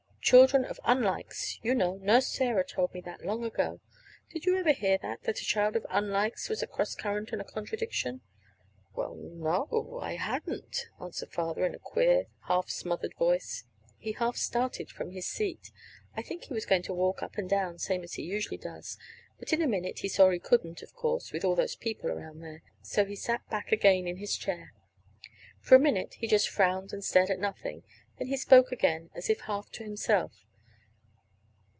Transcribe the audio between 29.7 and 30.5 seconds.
to himself.